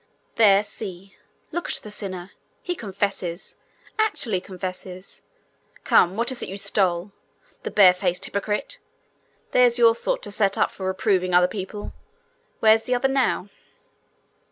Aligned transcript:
'There! 0.33 0.63
See! 0.63 1.15
Look 1.51 1.69
at 1.69 1.75
the 1.75 1.91
sinner! 1.91 2.31
He 2.63 2.73
confesses! 2.73 3.57
Actually 3.99 4.41
confesses! 4.41 5.21
Come, 5.83 6.17
what 6.17 6.31
is 6.31 6.41
it 6.41 6.49
you 6.49 6.57
stole? 6.57 7.11
The 7.61 7.69
barefaced 7.69 8.25
hypocrite! 8.25 8.79
There's 9.51 9.77
your 9.77 9.93
sort 9.93 10.23
to 10.23 10.31
set 10.31 10.57
up 10.57 10.71
for 10.71 10.87
reproving 10.87 11.35
other 11.35 11.45
people! 11.47 11.93
Where's 12.61 12.85
the 12.85 12.95
other 12.95 13.09
now?' 13.09 13.49